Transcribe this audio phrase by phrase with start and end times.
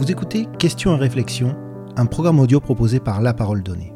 [0.00, 1.54] Vous écoutez Questions et réflexions,
[1.94, 3.92] un programme audio proposé par La Parole Donnée.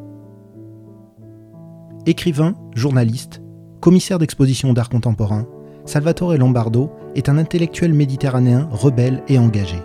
[2.04, 3.40] Écrivain, journaliste,
[3.80, 5.46] commissaire d'exposition d'art contemporain,
[5.86, 9.78] Salvatore Lombardo est un intellectuel méditerranéen rebelle et engagé.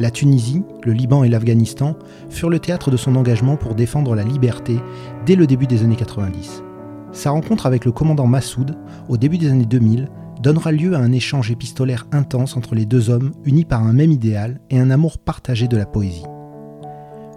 [0.00, 1.94] La Tunisie, le Liban et l'Afghanistan
[2.28, 4.80] furent le théâtre de son engagement pour défendre la liberté
[5.24, 6.64] dès le début des années 90.
[7.12, 8.76] Sa rencontre avec le commandant Massoud,
[9.08, 10.08] au début des années 2000,
[10.40, 14.12] donnera lieu à un échange épistolaire intense entre les deux hommes unis par un même
[14.12, 16.24] idéal et un amour partagé de la poésie.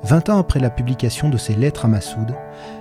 [0.04, 2.36] Vingt ans après la publication de ses lettres à Massoud,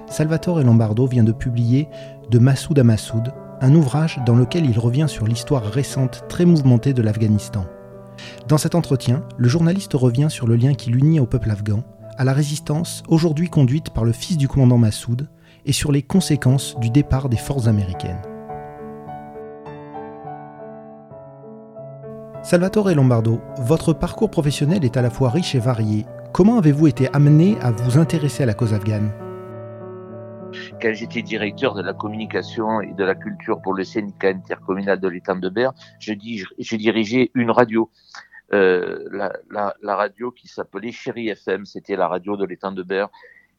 [0.08, 1.88] Salvatore Lombardo vient de publier
[2.30, 6.94] De Massoud à Massoud, un ouvrage dans lequel il revient sur l'histoire récente très mouvementée
[6.94, 7.66] de l'Afghanistan.
[8.48, 11.84] Dans cet entretien, le journaliste revient sur le lien qui l'unit au peuple afghan,
[12.16, 15.28] à la résistance aujourd'hui conduite par le fils du commandant Massoud,
[15.66, 18.22] et sur les conséquences du départ des forces américaines.
[22.42, 26.06] Salvatore Lombardo, votre parcours professionnel est à la fois riche et varié.
[26.32, 29.12] Comment avez-vous été amené à vous intéresser à la cause afghane?
[30.80, 35.08] Quand j'étais directeur de la communication et de la culture pour le syndicat intercommunal de
[35.08, 37.90] l'étang de Berre, je, dirigeais une radio.
[38.54, 43.10] Euh, la, radio qui s'appelait Chéri FM, c'était la radio de l'étang de Berre.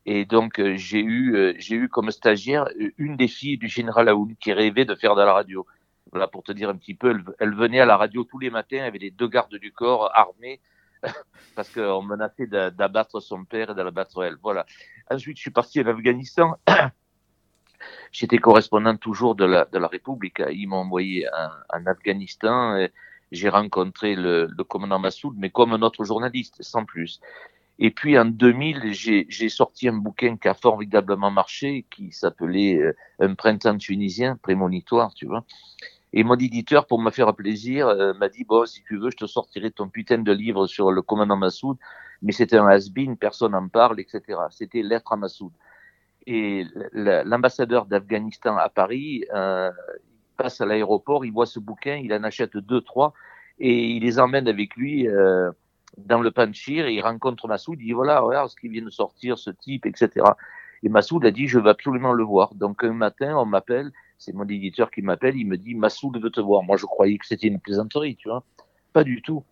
[0.08, 4.10] Et donc euh, j'ai eu euh, j'ai eu comme stagiaire une des filles du général
[4.10, 5.68] Aoun qui rêvait de faire de la radio.
[6.12, 8.84] Voilà pour te dire un petit peu, elle, venait à la radio tous les matins
[8.84, 10.60] avec les deux gardes du corps armés
[11.56, 14.38] parce qu'on menaçait d'abattre son père et de l'abattre elle.
[14.42, 14.66] Voilà.
[15.10, 16.56] Ensuite, je suis parti à l'Afghanistan.
[18.12, 20.42] J'étais correspondant toujours de la, de la République.
[20.52, 21.28] Ils m'ont envoyé
[21.74, 22.88] en, Afghanistan.
[23.32, 27.22] J'ai rencontré le, le, commandant Massoud, mais comme un autre journaliste, sans plus.
[27.84, 32.96] Et puis en 2000, j'ai sorti un bouquin qui a formidablement marché, qui s'appelait euh,
[33.20, 35.46] Un printemps tunisien, prémonitoire, tu vois.
[36.14, 39.18] Et mon éditeur, pour me faire plaisir, euh, m'a dit, bon, si tu veux, je
[39.18, 41.78] te sortirai ton putain de livre sur le commandant Massoud,
[42.22, 44.22] mais c'était un has-been, personne n'en parle, etc.
[44.50, 45.52] C'était Lettre à Massoud.
[46.28, 49.72] Et l'ambassadeur d'Afghanistan à Paris, euh,
[50.38, 53.14] passe à l'aéroport, il voit ce bouquin, il en achète deux, trois,
[53.60, 55.52] et il les emmène avec lui euh,
[55.98, 58.90] dans le Panchir, et il rencontre Massoud, il dit, voilà, regarde ce qui vient de
[58.90, 60.26] sortir, ce type, etc.
[60.84, 62.54] Et Massoud a dit, je veux absolument le voir.
[62.56, 66.30] Donc un matin, on m'appelle, c'est mon éditeur qui m'appelle, il me dit Massoud veut
[66.30, 66.62] te voir.
[66.62, 68.44] Moi, je croyais que c'était une plaisanterie, tu vois.
[68.94, 69.44] Pas du tout.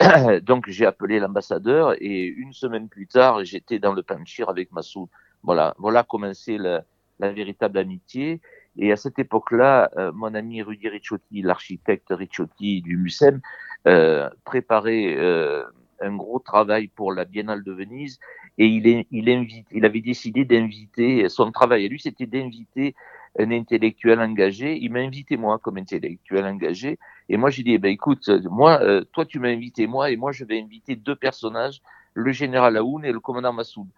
[0.42, 5.08] Donc, j'ai appelé l'ambassadeur et une semaine plus tard, j'étais dans le Panchir avec Massoud.
[5.42, 6.84] Voilà, voilà commençait la,
[7.20, 8.42] la véritable amitié.
[8.76, 13.40] Et à cette époque-là, euh, mon ami Rudy Ricciotti, l'architecte Ricciotti du MUSEM,
[13.86, 15.64] euh, préparait euh,
[16.02, 18.20] un gros travail pour la Biennale de Venise
[18.58, 22.94] et il, est, il, invite, il avait décidé d'inviter, son travail à lui, c'était d'inviter
[23.38, 24.78] un intellectuel engagé.
[24.80, 26.98] Il m'a invité moi comme intellectuel engagé.
[27.28, 30.16] Et moi, j'ai dit, eh ben, écoute, moi, euh, toi, tu m'as invité moi, et
[30.16, 31.80] moi, je vais inviter deux personnages,
[32.14, 33.88] le général Aoun et le commandant Massoud.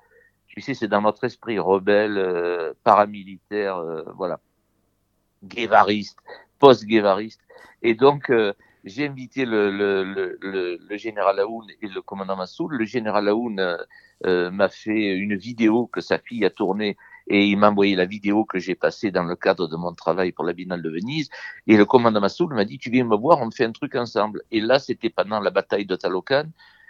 [0.47, 4.39] Tu sais, c'est dans notre esprit rebelle, euh, paramilitaire, euh, voilà,
[5.43, 6.19] guévariste,
[6.61, 7.41] post-guévariste.
[7.83, 8.33] Et donc,
[8.85, 10.05] j'ai invité le, le,
[10.41, 12.71] le, le, général Aoun et le commandant Massoud.
[12.71, 13.77] Le général Aoun
[14.23, 16.97] m'a fait une vidéo que sa fille a tournée
[17.27, 20.33] et il m'a envoyé la vidéo que j'ai passée dans le cadre de mon travail
[20.33, 21.31] pour la Biennale de Venise.
[21.67, 24.43] Et le commandant Massoud m'a dit, tu viens me voir, on fait un truc ensemble.
[24.51, 26.45] Et là, c'était pendant la bataille de Talocan.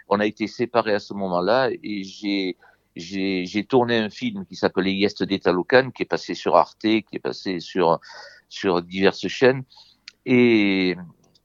[0.09, 2.57] On a été séparés à ce moment-là et j'ai
[2.97, 7.19] j'ai tourné un film qui s'appelait Yesterday Talocan, qui est passé sur Arte, qui est
[7.19, 7.99] passé sur
[8.47, 9.63] sur diverses chaînes.
[10.25, 10.95] Et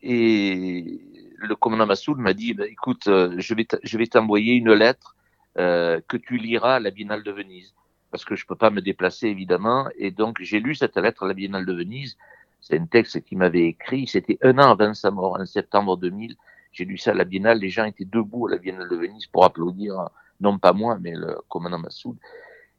[0.02, 1.00] et
[1.36, 5.16] le commandant Massoud m'a dit, bah, écoute, euh, je vais je vais t'envoyer une lettre
[5.58, 7.74] euh, que tu liras à la Biennale de Venise
[8.10, 9.88] parce que je peux pas me déplacer évidemment.
[9.96, 12.16] Et donc j'ai lu cette lettre à la Biennale de Venise.
[12.60, 14.06] C'est un texte qui m'avait écrit.
[14.06, 16.36] C'était un an avant sa mort, en septembre 2000.
[16.72, 17.58] J'ai lu ça à la Biennale.
[17.58, 20.08] Les gens étaient debout à la Biennale de Venise pour applaudir,
[20.40, 22.16] non pas moi, mais le commandant Massoud.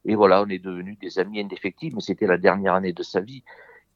[0.04, 1.96] Et voilà, on est devenus des amis indéfectibles.
[1.96, 3.42] Mais c'était la dernière année de sa vie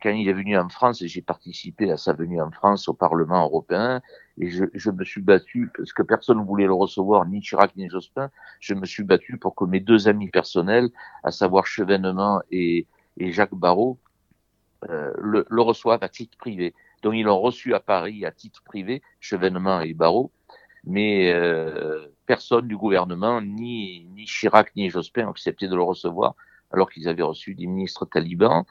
[0.03, 3.45] quand il est venu en France, j'ai participé à sa venue en France au Parlement
[3.45, 4.03] européen,
[4.39, 7.75] et je, je, me suis battu, parce que personne ne voulait le recevoir, ni Chirac
[7.77, 10.91] ni Jospin, je me suis battu pour que mes deux amis personnels,
[11.25, 13.99] à savoir Chevènement et, et Jacques Barrault,
[14.91, 16.75] euh, le, le, reçoivent à titre privé.
[17.03, 20.31] Donc ils l'ont reçu à Paris à titre privé, Chevènement et Barrault,
[20.85, 26.35] mais euh, personne du gouvernement, ni, ni Chirac ni Jospin, ont accepté de le recevoir,
[26.71, 28.65] alors qu'ils avaient reçu des ministres talibans.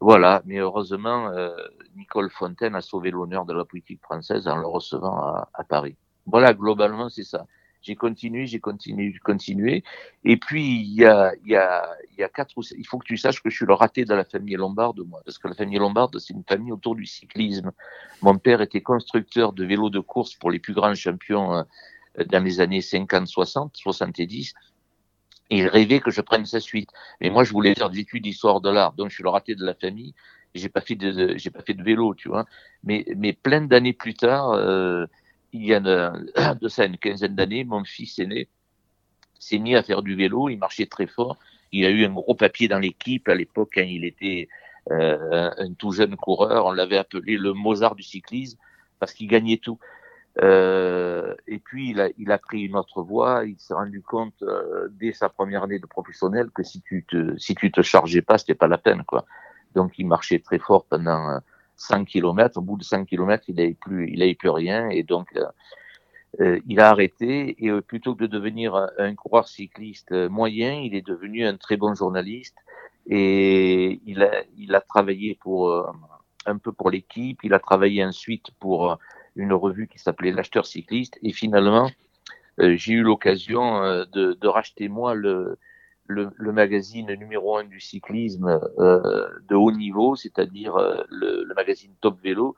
[0.00, 1.56] Voilà, mais heureusement, euh,
[1.96, 5.96] Nicole Fontaine a sauvé l'honneur de la politique française en le recevant à, à Paris.
[6.26, 7.46] Voilà, globalement, c'est ça.
[7.80, 9.84] J'ai continué, j'ai continué, j'ai continué.
[10.24, 12.98] Et puis, il y a, il y a, il y a quatre ou Il faut
[12.98, 15.22] que tu saches que je suis le raté de la famille Lombarde, moi.
[15.24, 17.70] Parce que la famille Lombarde, c'est une famille autour du cyclisme.
[18.22, 21.64] Mon père était constructeur de vélos de course pour les plus grands champions
[22.26, 24.54] dans les années 50, 60, 70.
[25.50, 26.90] Il rêvait que je prenne sa suite.
[27.20, 29.54] Mais moi, je voulais faire des études d'histoire de l'art, donc je suis le raté
[29.54, 30.14] de la famille.
[30.54, 32.46] J'ai pas fait de, j'ai pas fait de vélo, tu vois.
[32.82, 35.06] Mais, mais plein d'années plus tard, euh,
[35.52, 38.48] il y a de, ça une quinzaine d'années, mon fils aîné
[39.38, 40.48] s'est mis à faire du vélo.
[40.48, 41.38] Il marchait très fort.
[41.72, 44.48] Il a eu un gros papier dans l'équipe à l'époque quand il était
[44.90, 46.66] euh, un tout jeune coureur.
[46.66, 48.58] On l'avait appelé le Mozart du cyclisme
[48.98, 49.78] parce qu'il gagnait tout.
[50.42, 53.44] Euh, et puis il a, il a pris une autre voie.
[53.46, 57.36] Il s'est rendu compte euh, dès sa première année de professionnel que si tu te
[57.38, 59.24] si tu te chargeais pas, c'était pas la peine quoi.
[59.74, 61.40] Donc il marchait très fort pendant
[61.76, 62.58] 100 km.
[62.58, 65.46] Au bout de 100 km, il n'avait plus il avait plus rien et donc euh,
[66.40, 71.06] euh, il a arrêté et plutôt que de devenir un coureur cycliste moyen, il est
[71.06, 72.56] devenu un très bon journaliste
[73.06, 75.72] et il a il a travaillé pour
[76.44, 77.40] un peu pour l'équipe.
[77.42, 78.98] Il a travaillé ensuite pour
[79.36, 81.18] une revue qui s'appelait L'acheteur cycliste.
[81.22, 81.90] Et finalement,
[82.60, 85.58] euh, j'ai eu l'occasion euh, de, de, racheter moi le,
[86.06, 91.54] le, le, magazine numéro un du cyclisme euh, de haut niveau, c'est-à-dire euh, le, le,
[91.54, 92.56] magazine Top Vélo.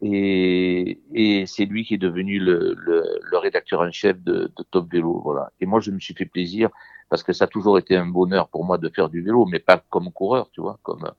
[0.00, 4.90] Et, et c'est lui qui est devenu le, le rédacteur en chef de, de, Top
[4.90, 5.20] Vélo.
[5.24, 5.52] Voilà.
[5.60, 6.70] Et moi, je me suis fait plaisir
[7.08, 9.58] parce que ça a toujours été un bonheur pour moi de faire du vélo, mais
[9.58, 11.10] pas comme coureur, tu vois, comme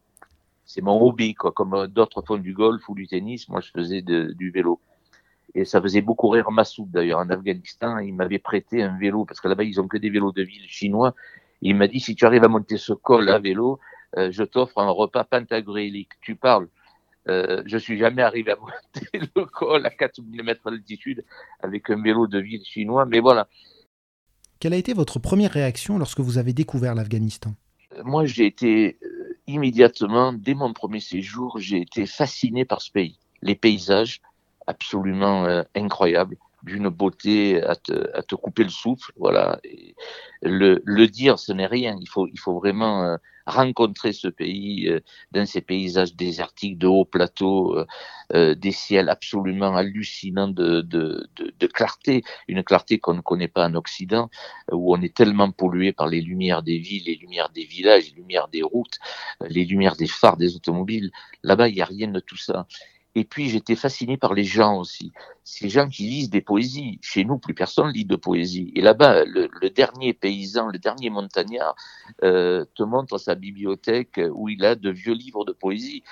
[0.65, 1.51] c'est mon hobby, quoi.
[1.51, 4.79] Comme d'autres font du golf ou du tennis, moi je faisais du vélo.
[5.55, 8.00] Et ça faisait beaucoup rire Massoud d'ailleurs en Afghanistan.
[8.00, 10.67] Il m'avait prêté un vélo parce que là-bas ils ont que des vélos de ville
[10.67, 11.13] chinois.
[11.61, 13.79] il m'a dit si tu arrives à monter ce col à vélo,
[14.17, 16.11] euh, je t'offre un repas pentagrélique.
[16.21, 16.67] Tu parles.
[17.29, 21.23] Euh, je suis jamais arrivé à monter le col à 4000 mètres d'altitude
[21.61, 23.47] avec un vélo de ville chinois, mais voilà.
[24.59, 27.53] Quelle a été votre première réaction lorsque vous avez découvert l'Afghanistan?
[28.03, 33.19] Moi, j'ai été euh, immédiatement, dès mon premier séjour, j'ai été fasciné par ce pays,
[33.41, 34.21] les paysages,
[34.68, 39.12] absolument euh, incroyable, d'une beauté à te, à te, couper le souffle.
[39.18, 39.60] Voilà.
[40.42, 41.98] Le, le dire, ce n'est rien.
[42.00, 45.01] Il faut, il faut vraiment euh, rencontrer ce pays euh,
[45.31, 47.77] dans ces paysages désertiques, de hauts plateaux,
[48.33, 53.68] des ciels absolument hallucinants de, de, de, de clarté, une clarté qu'on ne connaît pas
[53.68, 54.30] en Occident,
[54.71, 58.15] où on est tellement pollué par les lumières des villes, les lumières des villages, les
[58.15, 58.98] lumières des routes,
[59.42, 61.12] les lumières des phares des automobiles.
[61.44, 62.65] Là-bas, il n'y a rien de tout ça.
[63.15, 65.12] Et puis j'étais fasciné par les gens aussi.
[65.44, 67.00] Ces gens qui lisent des poésies.
[67.01, 68.71] Chez nous, plus personne lit de poésie.
[68.75, 71.75] Et là-bas, le, le, dernier paysan, le dernier montagnard
[72.24, 76.04] euh, te montre sa bibliothèque où il a de vieux livres de poésie.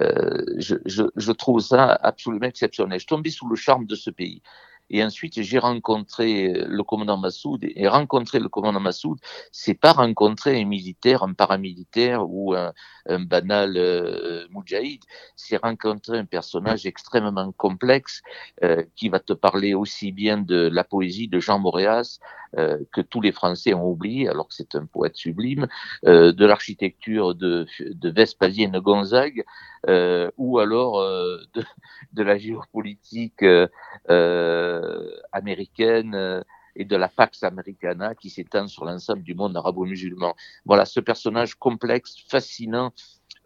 [0.00, 2.98] Euh, je, je, je, trouve ça absolument exceptionnel.
[2.98, 4.42] Je tombais sous le charme de ce pays.
[4.90, 7.60] Et ensuite, j'ai rencontré le commandant Massoud.
[7.62, 9.18] Et rencontrer le commandant Massoud,
[9.50, 12.72] c'est pas rencontrer un militaire, un paramilitaire ou un,
[13.06, 15.02] un banal euh, moudjahid.
[15.36, 18.22] C'est rencontrer un personnage extrêmement complexe
[18.62, 22.18] euh, qui va te parler aussi bien de la poésie de Jean Moréas
[22.58, 25.66] euh, que tous les Français ont oublié, alors que c'est un poète sublime,
[26.06, 29.44] euh, de l'architecture de, de Gonzague,
[29.88, 31.64] euh, ou alors euh, de,
[32.12, 36.44] de, la géopolitique euh, américaine
[36.76, 40.34] et de la Pax Americana qui s'étend sur l'ensemble du monde arabo-musulman.
[40.64, 42.92] Voilà, ce personnage complexe, fascinant,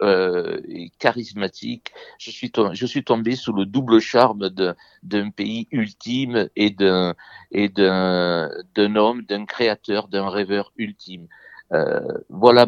[0.03, 0.61] euh,
[0.99, 1.93] charismatique.
[2.19, 4.51] Je suis, tombé sous le double charme
[5.03, 7.15] d'un pays ultime et d'un
[8.97, 11.29] homme, d'un créateur, d'un rêveur ultime.
[11.73, 12.67] Euh, voilà,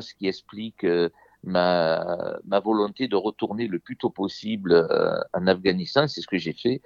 [0.00, 1.08] ce qui explique euh,
[1.44, 2.28] ma,
[2.64, 6.08] volonté de retourner le plus tôt possible euh, en Afghanistan.
[6.08, 6.80] C'est ce que j'ai fait.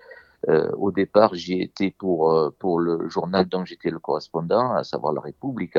[0.78, 5.20] Au départ, j'y étais pour, pour le journal dont j'étais le correspondant, à savoir La
[5.20, 5.76] République.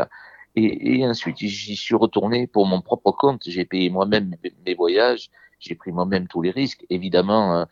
[0.57, 3.43] Et, et ensuite, j'y suis retourné pour mon propre compte.
[3.45, 4.35] J'ai payé moi-même
[4.65, 6.85] mes voyages, j'ai pris moi-même tous les risques.
[6.89, 7.65] Évidemment,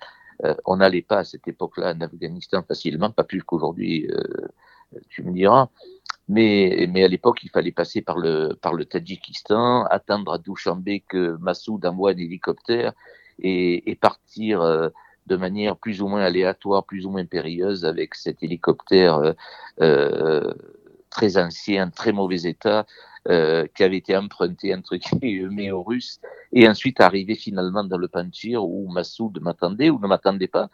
[0.43, 4.07] euh, on n'allait pas à cette époque-là en Afghanistan facilement, pas plus qu'aujourd'hui,
[5.09, 5.69] tu me diras.
[6.27, 11.01] Mais, mais à l'époque, il fallait passer par le, par le Tadjikistan, attendre à Douchambé
[11.01, 12.93] que Massoud envoie un hélicoptère
[13.39, 14.89] et, et partir euh,
[15.27, 19.33] de manière plus ou moins aléatoire, plus ou moins périlleuse avec cet hélicoptère euh,
[19.81, 20.53] euh
[21.09, 22.85] très ancien, très mauvais état,
[23.27, 26.19] euh, qui avait été emprunté entre guillemets aux Russes,
[26.53, 30.69] et ensuite arriver finalement dans le Panchir où Massoud m'attendait ou ne m'attendait pas,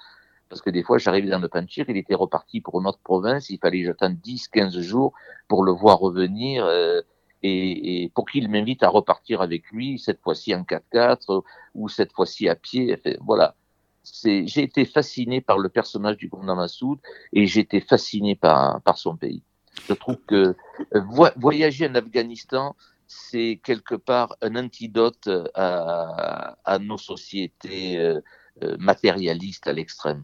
[0.51, 3.49] parce que des fois, j'arrivais dans le Panchir, il était reparti pour une autre province,
[3.49, 5.13] il fallait que j'attende 10, 15 jours
[5.47, 6.99] pour le voir revenir, euh,
[7.41, 12.11] et, et, pour qu'il m'invite à repartir avec lui, cette fois-ci en 4x4, ou cette
[12.11, 13.55] fois-ci à pied, enfin, voilà.
[14.03, 16.99] J'ai été fasciné par le personnage du commandant Massoud,
[17.31, 19.43] et été fasciné par, par son pays.
[19.87, 20.55] Je trouve que
[20.95, 21.01] euh,
[21.37, 22.75] voyager en Afghanistan,
[23.07, 28.21] c'est quelque part un antidote à, à nos sociétés euh,
[28.63, 30.23] euh matérialistes à l'extrême.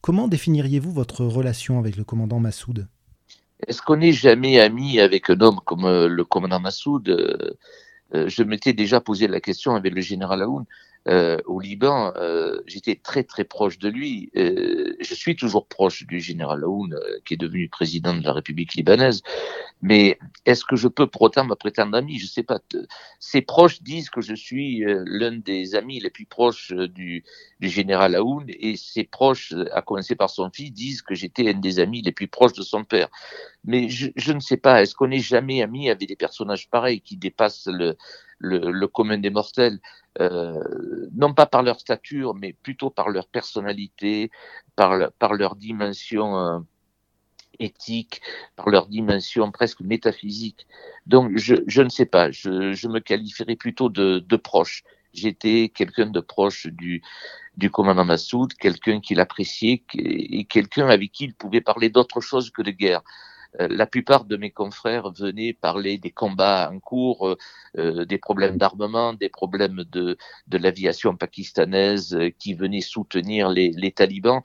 [0.00, 2.88] Comment définiriez-vous votre relation avec le commandant Massoud?
[3.66, 7.08] Est-ce qu'on n'est jamais ami avec un homme comme euh, le commandant Massoud?
[7.08, 10.64] Euh, Je m'étais déjà posé la question avec le général Aoun.
[11.06, 14.30] Euh, au Liban, euh, j'étais très très proche de lui.
[14.36, 18.74] Euh, je suis toujours proche du général Aoun, qui est devenu président de la République
[18.74, 19.22] libanaise.
[19.82, 22.18] Mais est-ce que je peux pour autant me prétendre ami?
[22.18, 22.58] Je sais pas.
[23.18, 27.22] Ses proches disent que je suis l'un des amis les plus proches du,
[27.60, 31.58] du général Aoun, et ses proches, à commencer par son fils, disent que j'étais un
[31.58, 33.08] des amis les plus proches de son père.
[33.66, 34.80] Mais je, je ne sais pas.
[34.80, 37.96] Est-ce qu'on n'est jamais ami avec des personnages pareils qui dépassent le,
[38.44, 39.80] le, commun des mortels
[40.20, 44.30] euh, non pas par leur stature, mais plutôt par leur personnalité,
[44.76, 44.96] par,
[45.32, 46.58] leur dimension euh,
[47.58, 48.20] éthique,
[48.56, 50.66] par leur dimension presque métaphysique.
[51.06, 54.84] Donc, je, je ne sais pas, je, je me qualifierais plutôt de, de proche.
[55.12, 57.02] J'étais quelqu'un de proche du,
[57.56, 62.50] du commandant Massoud, quelqu'un qu'il appréciait et quelqu'un avec qui il pouvait parler d'autre chose
[62.50, 63.02] que de guerre.
[63.60, 67.36] Euh, la plupart de mes confrères venaient parler des combats en cours, euh,
[67.78, 70.16] euh, des problèmes d'armement, des problèmes de,
[70.48, 74.42] de l'aviation pakistanaise qui venait soutenir les, les talibans.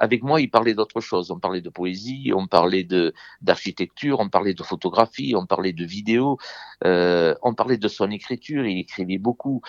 [0.00, 1.30] avec moi, ils parlaient d'autre chose.
[1.30, 5.84] On parlait de poésie, on parlait de d'architecture, on parlait de photographie, on parlait de
[5.84, 6.38] vidéo,
[6.84, 8.66] on parlait de son écriture.
[8.66, 9.62] Il écrivait beaucoup.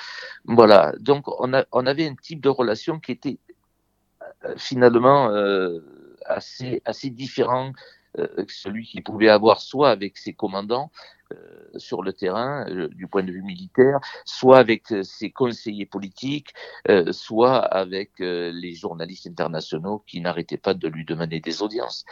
[0.46, 0.94] Voilà.
[1.00, 3.38] Donc, on, a, on avait un type de relation qui était
[4.58, 5.30] finalement
[6.26, 7.74] assez assez différent
[8.20, 10.92] euh, celui qu'il pouvait avoir soit avec ses commandants
[11.32, 11.38] euh,
[11.78, 16.50] sur le terrain euh, du point de vue militaire, soit avec ses conseillers politiques,
[17.12, 22.06] soit avec les journalistes internationaux qui n'arrêtaient pas de lui demander des audiences.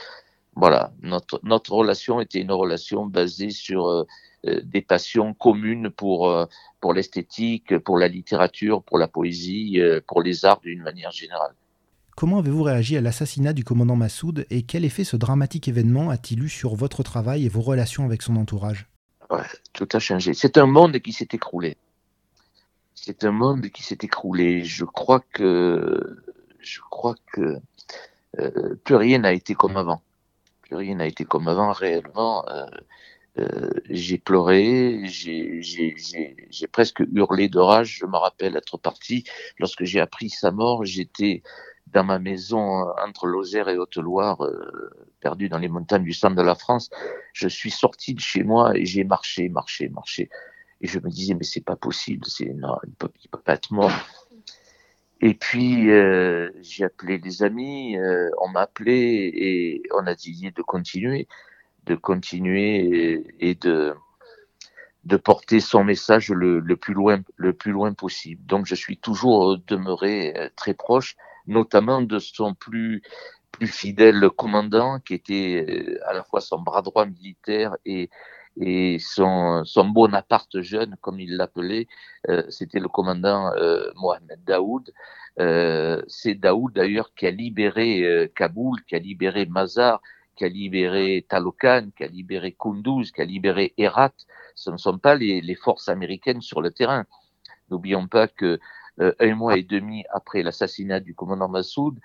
[0.55, 4.05] Voilà, notre, notre relation était une relation basée sur
[4.43, 6.47] des passions communes pour,
[6.81, 11.53] pour l'esthétique, pour la littérature, pour la poésie, pour les arts d'une manière générale.
[12.19, 16.43] Comment avez-vous réagi à l'assassinat du commandant Massoud et quel effet ce dramatique événement a-t-il
[16.43, 18.87] eu sur votre travail et vos relations avec son entourage?
[19.71, 20.33] Tout a changé.
[20.33, 21.77] C'est un monde qui s'est écroulé.
[22.93, 24.65] C'est un monde qui s'est écroulé.
[24.65, 26.21] Je crois que,
[26.59, 27.57] je crois que
[28.37, 30.01] euh, plus rien n'a été comme avant.
[30.63, 32.45] Plus rien n'a été comme avant réellement.
[32.49, 32.65] Euh,
[33.37, 37.99] euh, j'ai pleuré, j'ai presque hurlé de rage.
[38.01, 39.23] Je me rappelle être parti
[39.57, 40.83] lorsque j'ai appris sa mort.
[40.83, 41.43] J'étais
[41.93, 46.35] dans ma maison euh, entre Lozère et Haute-Loire, euh, perdue dans les montagnes du centre
[46.35, 46.89] de la France,
[47.33, 50.29] je suis sorti de chez moi et j'ai marché, marché, marché.
[50.81, 53.71] Et je me disais, mais c'est pas possible, c'est non, il peut, peut pas être
[53.71, 53.91] mort.
[55.21, 57.97] Et puis euh, j'ai appelé des amis,
[58.41, 61.27] on m'a appelé et on a dit de continuer,
[61.85, 63.93] de continuer et, de
[65.05, 68.45] de porter son message le, le, plus loin le plus loin possible.
[68.45, 71.17] Donc je suis toujours demeuré très proche
[71.49, 73.01] notamment de son plus
[73.51, 78.09] plus fidèle commandant, qui était euh, à la fois son bras droit militaire et,
[78.61, 81.87] et son, son Bonaparte jeune, comme il l'appelait,
[82.29, 84.93] euh, c'était le commandant euh, Mohamed Daoud.
[85.39, 90.01] Euh, c'est Daoud d'ailleurs qui a libéré euh, Kaboul, qui a libéré Mazar,
[90.35, 94.13] qui a libéré Talokan, qui a libéré Kunduz, qui a libéré Herat.
[94.55, 97.05] Ce ne sont pas les, les forces américaines sur le terrain.
[97.69, 98.59] N'oublions pas que
[98.99, 101.97] un mois et demi après l'assassinat du commandant Massoud,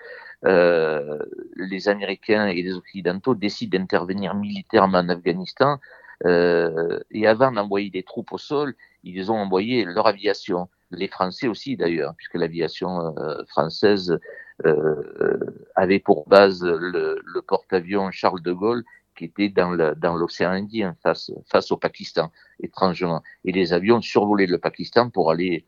[0.45, 1.19] euh,
[1.57, 5.79] les Américains et les Occidentaux décident d'intervenir militairement en Afghanistan.
[6.27, 10.69] Euh, et avant d'envoyer des troupes au sol, ils ont envoyé leur aviation.
[10.91, 14.19] Les Français aussi d'ailleurs, puisque l'aviation euh, française
[14.65, 15.39] euh,
[15.75, 18.85] avait pour base le, le porte-avions Charles de Gaulle
[19.17, 23.23] qui était dans l'océan dans Indien face, face au Pakistan, étrangement.
[23.45, 25.65] Et les avions survolaient le Pakistan pour aller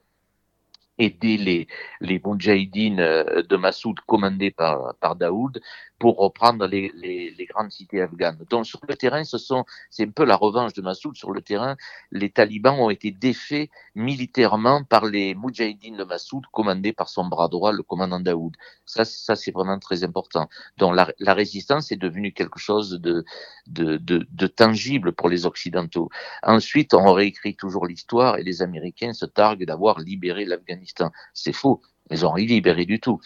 [0.98, 1.66] aider les,
[2.00, 5.60] les Moudjahidines euh, de Massoud commandés par, par Daoud
[5.98, 8.38] pour reprendre les, les, les, grandes cités afghanes.
[8.50, 11.16] Donc sur le terrain, ce sont, c'est un peu la revanche de Massoud.
[11.16, 11.76] Sur le terrain,
[12.10, 17.48] les talibans ont été défaits militairement par les Moudjahidines de Massoud commandés par son bras
[17.48, 18.54] droit, le commandant Daoud.
[18.84, 20.48] Ça, ça c'est vraiment très important.
[20.76, 23.24] Donc la, la, résistance est devenue quelque chose de,
[23.66, 26.10] de, de, de tangible pour les Occidentaux.
[26.42, 30.85] Ensuite, on réécrit toujours l'histoire et les Américains se targuent d'avoir libéré l'Afghanistan.
[31.34, 31.80] C'est faux.
[32.10, 33.20] Ils ont rien libéré du tout.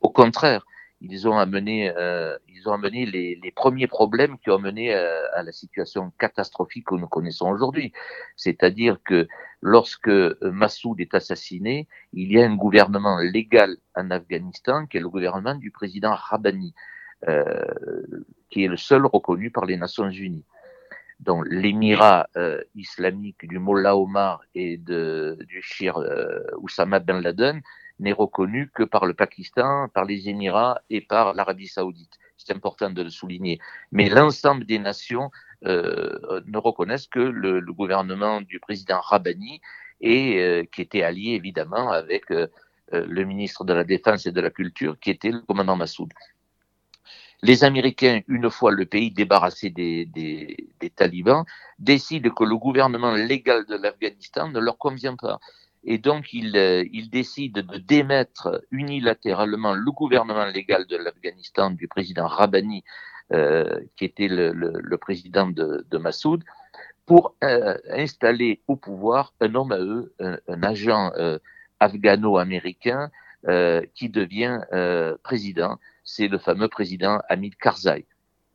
[0.00, 0.64] Au contraire,
[1.02, 5.22] ils ont amené, euh, ils ont amené les, premiers problèmes qui ont mené à, euh,
[5.34, 7.92] à la situation catastrophique que nous connaissons aujourd'hui.
[8.36, 9.26] C'est-à-dire que
[9.60, 10.10] lorsque
[10.42, 15.56] Massoud est assassiné, il y a un gouvernement légal en Afghanistan qui est le gouvernement
[15.56, 16.72] du président Rabani,
[17.28, 17.64] euh,
[18.50, 20.44] qui est le seul reconnu par les Nations Unies.
[21.22, 27.62] Donc l'émirat euh, islamique du Mollah Omar et de, du Shir euh, Oussama Ben Laden
[28.00, 32.18] n'est reconnu que par le Pakistan, par les Émirats et par l'Arabie saoudite.
[32.36, 33.60] C'est important de le souligner.
[33.92, 35.30] Mais l'ensemble des nations
[35.64, 39.60] euh, ne reconnaissent que le, gouvernement du président Rabani
[40.00, 42.48] et euh, qui était allié évidemment avec euh,
[42.90, 46.12] le ministre de la Défense et de la Culture qui était le commandant Massoud.
[47.44, 51.44] Les Américains, une fois le pays débarrassé des, des, des talibans,
[51.78, 55.40] décident que le gouvernement légal de l'Afghanistan ne leur convient pas.
[55.84, 56.54] Et donc, ils,
[56.92, 62.84] ils décident de démettre unilatéralement le gouvernement légal de l'Afghanistan du président Rabani
[63.32, 66.44] euh, qui était le, le, le président de, de, Massoud,
[67.06, 71.38] pour euh, installer au pouvoir un homme à eux, un, un agent euh,
[71.80, 73.10] afghano-américain
[73.48, 75.78] euh, qui devient euh, président.
[76.14, 78.06] C'est le fameux président Hamid Karzai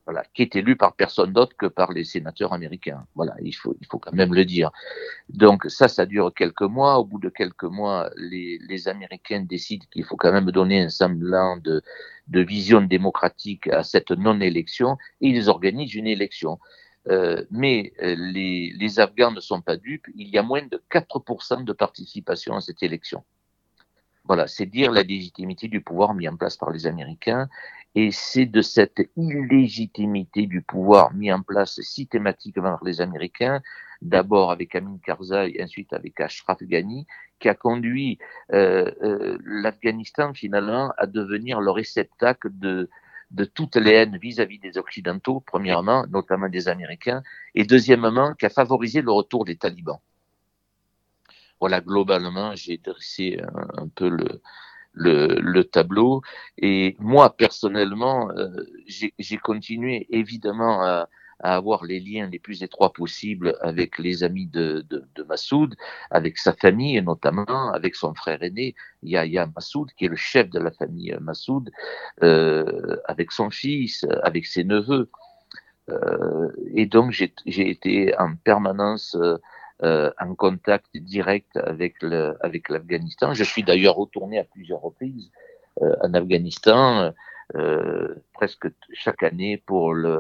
[0.06, 3.06] voilà, qui est élu par personne d'autre que par les sénateurs américains.
[3.16, 4.72] Voilà, il faut, il faut quand même le dire.
[5.28, 7.00] Donc ça, ça dure quelques mois.
[7.00, 11.58] Au bout de quelques mois, les, Américains décident qu'il faut quand même donner un semblant
[11.58, 11.82] de,
[12.28, 16.60] de vision démocratique à cette non-élection et ils organisent une élection.
[17.10, 20.08] Euh, mais euh, les, les Afghans ne sont pas dupes.
[20.16, 23.26] Il y a moins de 4% de participation à cette élection.
[24.28, 27.48] Voilà, c'est dire la légitimité du pouvoir mis en place par les Américains.
[27.96, 33.62] Et c'est de cette illégitimité du pouvoir mis en place systématiquement par les Américains,
[34.02, 37.08] d'abord avec Amin Karzai, ensuite avec Ashraf Ghani,
[37.40, 38.20] qui a conduit
[38.54, 42.90] euh, euh, l'Afghanistan finalement à devenir le réceptacle de,
[43.32, 47.24] de toutes les haines vis-à-vis -vis des Occidentaux, premièrement, notamment des Américains,
[47.56, 50.00] et deuxièmement, qui a favorisé le retour des talibans.
[51.60, 54.42] Voilà, globalement, j'ai dressé un, un peu le,
[54.94, 56.22] le, le, tableau.
[56.58, 58.50] Et moi, personnellement, euh,
[58.88, 61.10] j'ai continué évidemment à,
[61.40, 65.76] à, avoir les liens les plus étroits possibles avec les amis de, de, de, Massoud,
[66.12, 70.50] avec sa famille, et notamment avec son frère aîné, Yahya Massoud, qui est le chef
[70.50, 71.72] de la famille Massoud,
[72.24, 75.10] euh, avec son fils, avec ses neveux.
[75.90, 79.38] Euh, et donc, j'ai été en permanence euh,
[79.84, 83.36] euh, en contact direct avec le, avec l'Afghanistan.
[83.36, 85.30] Je suis d'ailleurs retourné à plusieurs reprises
[85.84, 87.14] euh, en Afghanistan,
[87.56, 90.20] euh, presque chaque année pour le,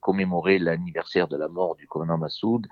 [0.00, 2.66] commémorer l'anniversaire de la mort du commandant Massoud.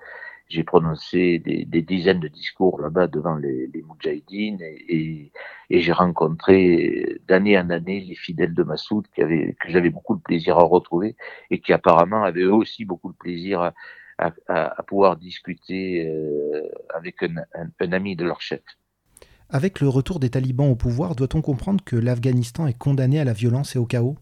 [0.49, 5.31] J'ai prononcé des, des, dizaines de discours là-bas devant les, les Moudjahidines et, et,
[5.69, 10.15] et j'ai rencontré d'année en année les fidèles de Massoud qui avaient, que j'avais beaucoup
[10.15, 11.15] de plaisir à retrouver
[11.51, 13.73] et qui apparemment avaient eux aussi beaucoup de plaisir à,
[14.17, 16.61] à, à, à pouvoir discuter euh,
[16.95, 18.61] avec un, un, un ami de leur chef.
[19.49, 23.33] Avec le retour des talibans au pouvoir, doit-on comprendre que l'Afghanistan est condamné à la
[23.33, 24.17] violence et au chaos?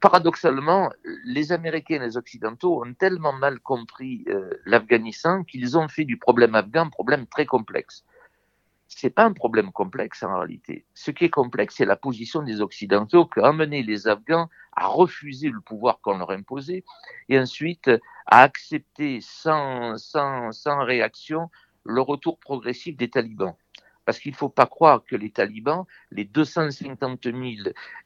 [0.00, 0.90] Paradoxalement,
[1.24, 6.16] les Américains et les Occidentaux ont tellement mal compris euh, l'Afghanistan qu'ils ont fait du
[6.16, 8.04] problème afghan un problème très complexe.
[8.92, 10.84] C'est pas un problème complexe en réalité.
[10.94, 14.88] Ce qui est complexe, c'est la position des Occidentaux qui ont amené les Afghans à
[14.88, 16.84] refuser le pouvoir qu'on leur imposait
[17.28, 17.88] et ensuite
[18.26, 19.94] à accepter sans
[20.64, 21.50] réaction
[21.84, 23.54] le retour progressif des talibans.
[24.04, 27.36] Parce qu'il ne faut pas croire que les talibans, les 250 000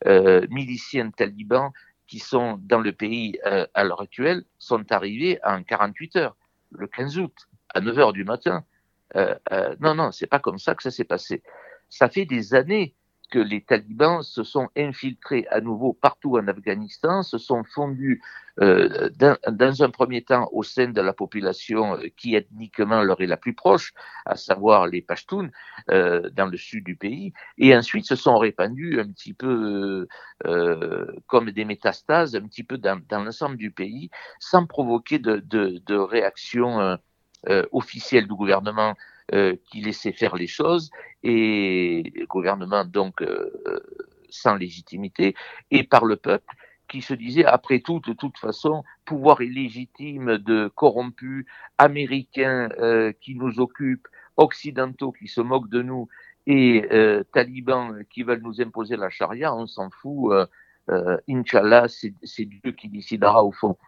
[0.07, 1.73] euh, miliciens talibans
[2.07, 6.37] qui sont dans le pays euh, à l'heure actuelle, sont arrivés en 48 heures,
[6.73, 8.65] le 15 août, à 9 heures du matin.
[9.17, 11.43] Euh, euh, non, non, c'est pas comme ça que ça s'est passé.
[11.89, 12.95] Ça fait des années
[13.31, 18.23] que les talibans se sont infiltrés à nouveau partout en Afghanistan, se sont fondus
[18.61, 23.27] euh, dans, un premier temps au sein de la population euh, qui ethniquement leur est
[23.27, 23.93] la plus proche,
[24.25, 25.51] à savoir les Pashtuns
[25.91, 30.07] euh, dans le sud du pays, et ensuite se sont répandus un petit peu
[30.47, 35.83] euh, comme des métastases, un petit peu dans, l'ensemble du pays, sans provoquer de, de,
[35.85, 36.99] de réaction
[37.49, 37.65] euh,
[38.13, 38.95] du gouvernement
[39.33, 40.91] euh, qui laissait faire les choses.
[41.23, 43.51] Et gouvernement donc euh,
[44.29, 45.35] sans légitimité
[45.71, 46.55] et par le peuple
[46.89, 51.47] qui se disait après tout de toute façon pouvoir illégitime de corrompus
[51.79, 56.09] américains euh, qui nous occupent occidentaux qui se moquent de nous
[56.47, 60.47] et euh, talibans qui veulent nous imposer la charia on s'en fout euh,
[60.91, 63.79] euh, Inch'Allah c'est Dieu qui décidera au fond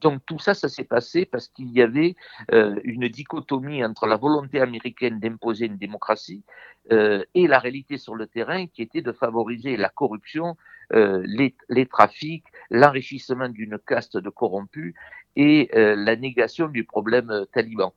[0.00, 2.14] donc tout ça, ça s'est passé parce qu'il y avait
[2.52, 6.44] euh, une dichotomie entre la volonté américaine d'imposer une démocratie
[6.92, 10.56] euh, et la réalité sur le terrain qui était de favoriser la corruption,
[10.92, 14.94] euh, les, trafics, l'enrichissement d'une caste de corrompus
[15.36, 17.94] et la négation du problème taliban.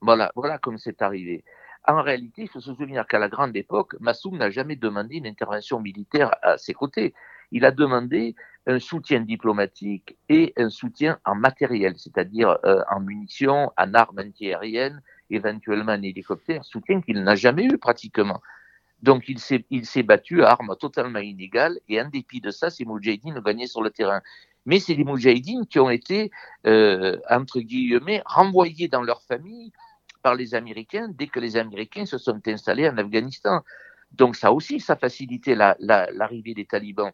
[0.00, 1.44] Voilà, voilà comme c'est arrivé.
[1.88, 5.26] En réalité, il faut se souvenir qu'à la grande époque, Massoum n'a jamais demandé une
[5.26, 7.14] intervention militaire à ses côtés
[7.52, 8.34] il a demandé
[8.66, 15.00] un soutien diplomatique et un soutien en matériel, c'est-à-dire euh, en munitions, en armes antiaériennes,
[15.30, 18.40] éventuellement en hélicoptère, soutien qu'il n'a jamais eu pratiquement.
[19.02, 23.38] Donc il s'est battu à armes totalement inégales et en dépit de ça, ces Moudjahidines
[23.38, 24.20] ont gagné sur le terrain.
[24.66, 26.30] Mais c'est les Moudjahidines qui ont été,
[26.66, 29.72] euh, entre guillemets, renvoyés dans leur famille
[30.22, 33.62] par les Américains dès que les Américains se sont installés en Afghanistan.
[34.12, 37.12] Donc ça aussi, ça facilitait l'arrivée des talibans.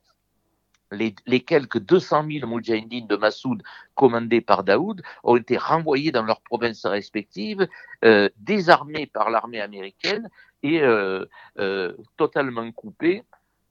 [0.91, 3.63] Les, quelques 200 000 Moudjahidines de Massoud
[3.95, 7.67] commandés par Daoud ont été renvoyés dans leurs provinces respectives,
[8.05, 10.29] euh, désarmés par l'armée américaine
[10.63, 11.25] et euh,
[11.59, 13.23] euh, totalement coupés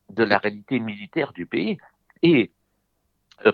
[0.09, 1.77] de la réalité militaire du pays.
[2.21, 2.51] Et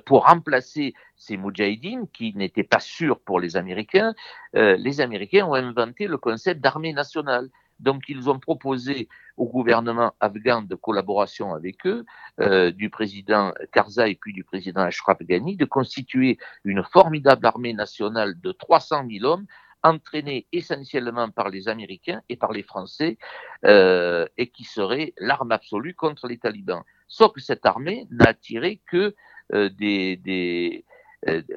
[0.06, 4.14] pour remplacer ces Moudjahidines qui n'étaient pas sûrs pour les Américains,
[4.54, 7.50] les Américains ont inventé le concept d'armée nationale.
[7.80, 12.06] Donc ils ont proposé au gouvernement afghan de collaboration avec eux,
[12.40, 18.40] euh, du président Karzai puis du président Ashraf Ghani, de constituer une formidable armée nationale
[18.42, 19.46] de 300 000 hommes
[19.84, 23.18] entraînés essentiellement par les Américains et par les Français,
[23.66, 26.84] euh, et qui serait l'arme absolue contre les talibans.
[27.08, 29.16] Sauf que cette armée n'a attiré que
[29.54, 30.86] euh, des,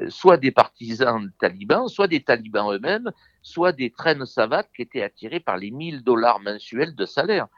[0.08, 5.40] soit des partisans talibans, soit des talibans eux-mêmes, soit des traînes savates qui étaient attirées
[5.40, 7.48] par les 1000 dollars mensuels de salaire.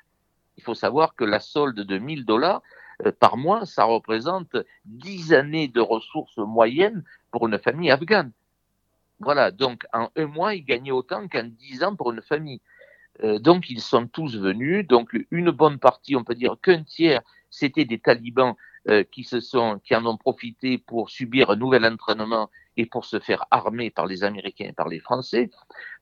[0.56, 2.62] Il faut savoir que la solde de 1000 dollars
[3.04, 8.32] euh, par mois, ça représente 10 années de ressources moyennes pour une famille afghane.
[9.20, 12.60] Voilà, donc en un mois, ils gagnaient autant qu'en 10 ans pour une famille.
[13.22, 14.86] Euh, donc ils sont tous venus.
[14.86, 18.54] Donc une bonne partie, on peut dire qu'un tiers, c'était des talibans euh,
[19.12, 23.18] qui se sont, qui en ont profité pour subir un nouvel entraînement et pour se
[23.18, 25.50] faire armer par les Américains et par les Français.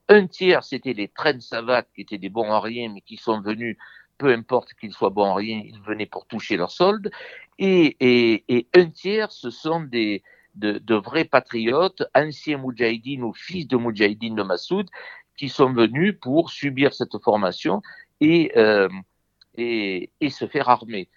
[0.08, 3.40] Un tiers, c'était les traînes savates qui étaient des bons en rien, mais qui sont
[3.40, 3.76] venus,
[4.18, 7.10] peu importe qu'ils soient bons en rien, ils venaient pour toucher leur solde.
[7.58, 10.22] Et, et, et un tiers, ce sont des,
[10.54, 14.88] de, de, vrais patriotes, anciens moudjahidines ou fils de moudjahidines de Massoud,
[15.36, 17.82] qui sont venus pour subir cette formation
[18.20, 18.88] et, euh,
[19.56, 21.08] et, et se faire armer.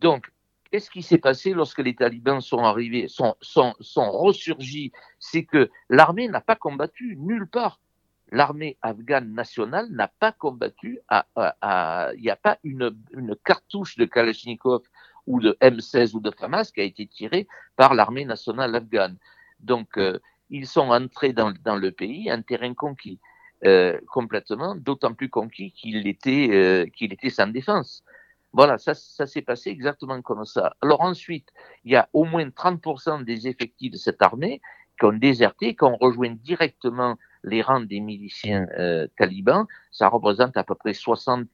[0.00, 0.30] Donc,
[0.70, 4.92] Qu'est-ce qui s'est passé lorsque les talibans sont arrivés, sont, sont, sont ressurgis?
[5.18, 7.80] C'est que l'armée n'a pas combattu nulle part.
[8.30, 11.00] L'armée afghane nationale n'a pas combattu.
[11.10, 14.82] Il n'y a pas une, une, cartouche de Kalachnikov
[15.26, 19.16] ou de M16 ou de FAMAS qui a été tirée par l'armée nationale afghane.
[19.60, 20.18] Donc, euh,
[20.50, 23.18] ils sont entrés dans, dans, le pays, un terrain conquis,
[23.64, 28.04] euh, complètement, d'autant plus conquis qu'il était, euh, qu'il était sans défense.
[28.52, 30.74] Voilà, ça, ça s'est passé exactement comme ça.
[30.80, 31.48] Alors ensuite,
[31.84, 34.60] il y a au moins 30% des effectifs de cette armée
[34.98, 39.66] qui ont déserté, qui ont rejoint directement les rangs des miliciens euh, talibans.
[39.92, 41.50] Ça représente à peu près 70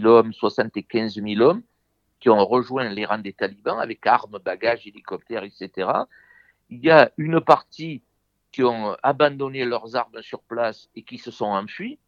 [0.00, 1.62] 000 hommes, 75 000 hommes
[2.20, 5.90] qui ont rejoint les rangs des talibans avec armes, bagages, hélicoptères, etc.
[6.70, 8.02] Il y a une partie
[8.50, 11.98] qui ont abandonné leurs armes sur place et qui se sont enfuis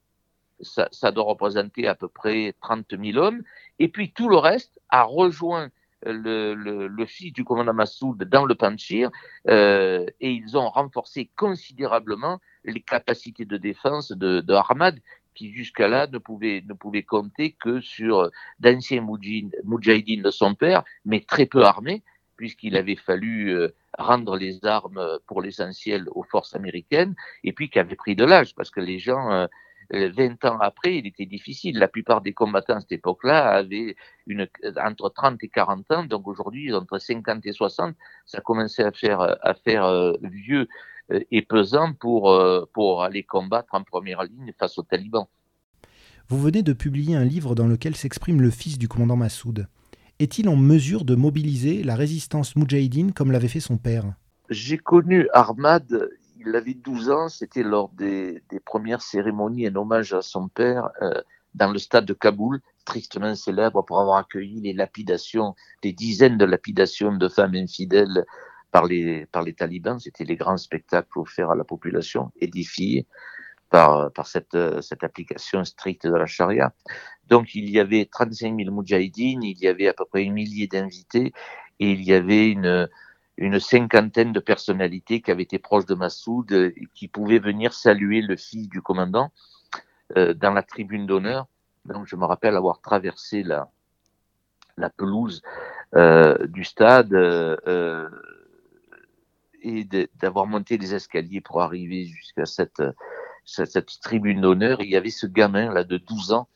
[0.62, 3.42] ça, ça, doit représenter à peu près 30 000 hommes.
[3.78, 5.70] Et puis tout le reste a rejoint
[6.04, 9.10] le, le, le fils du commandant Massoud dans le Panchir
[9.48, 14.98] euh, et ils ont renforcé considérablement les capacités de défense de, de Ahmad
[15.34, 19.00] qui jusqu'à là ne pouvait, ne pouvait compter que sur d'anciens
[19.64, 22.02] moudjahidines de son père, mais très peu armés,
[22.36, 27.78] puisqu'il avait fallu euh, rendre les armes pour l'essentiel aux forces américaines, et puis qui
[27.78, 29.46] avait pris de l'âge, parce que les gens euh,
[29.92, 31.78] 20 ans après, il était difficile.
[31.78, 34.46] La plupart des combattants à cette époque-là avaient une,
[34.84, 37.94] entre 30 et 40 ans, donc aujourd'hui, entre 50 et 60,
[38.26, 40.68] ça commençait à faire, à faire euh, vieux
[41.12, 45.26] euh, et pesant pour, euh, pour aller combattre en première ligne face aux talibans.
[46.28, 49.66] Vous venez de publier un livre dans lequel s'exprime le fils du commandant Massoud.
[50.20, 54.04] Est-il en mesure de mobiliser la résistance moudjahidine comme l'avait fait son père?
[54.50, 56.10] J'ai connu Ahmad
[56.46, 61.20] il avait 12 ans, c'était lors des, premières cérémonies en hommage à son père euh,
[61.54, 66.44] dans le stade de Kaboul, tristement célèbre pour avoir accueilli les lapidations, des dizaines de
[66.44, 68.24] lapidations de femmes infidèles
[68.70, 69.26] par les,
[69.56, 69.98] talibans.
[69.98, 73.06] C'était les grands spectacles offerts à la population et des filles
[73.68, 74.54] par, cette
[75.02, 76.72] application stricte de la charia.
[77.28, 80.66] Donc il y avait 35 000 moudjahidines, il y avait à peu près un millier
[80.66, 81.32] d'invités
[81.78, 82.88] et il y avait une,
[83.40, 88.20] une cinquantaine de personnalités qui avaient été proches de Massoud et qui pouvaient venir saluer
[88.20, 89.32] le fils du commandant
[90.18, 91.46] euh, dans la tribune d'honneur.
[91.86, 93.70] Donc je me rappelle avoir traversé la,
[94.76, 95.40] la pelouse
[95.96, 98.10] euh, du stade euh,
[99.62, 102.82] et d'avoir monté les escaliers pour arriver jusqu'à cette,
[103.46, 104.82] cette, cette, tribune d'honneur.
[104.82, 106.48] Il y avait ce gamin là de 12 ans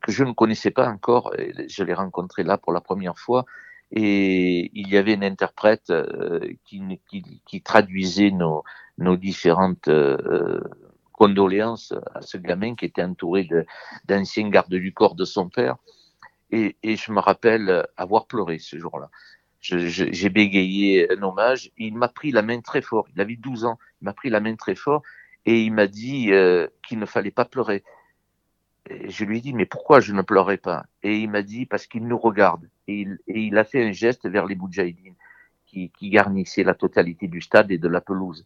[0.00, 1.34] que je ne connaissais pas encore.
[1.68, 3.44] Je l'ai rencontré là pour la première fois
[3.92, 8.64] et il y avait une interprète euh, qui, qui, qui, traduisait nos,
[8.98, 10.60] nos différentes euh,
[11.12, 13.48] condoléances à ce gamin qui était entouré
[14.04, 15.76] d'anciens gardes du corps de son père.
[16.50, 19.10] Et, et je me rappelle avoir pleuré ce jour-là.
[19.60, 21.70] J'ai bégayé un hommage.
[21.76, 23.06] Il m'a pris la main très fort.
[23.14, 23.78] Il avait 12 ans.
[24.00, 25.02] Il m'a pris la main très fort
[25.46, 27.84] et il m'a dit euh, qu'il ne fallait pas pleurer.
[28.88, 30.86] Je lui ai dit, mais pourquoi je ne pleurais pas?
[31.02, 32.68] Et il m'a dit, parce qu'il nous regarde.
[32.86, 35.16] Et il, et il, a fait un geste vers les Moudjahidines
[35.66, 38.44] qui, qui garnissaient la totalité du stade et de la pelouse.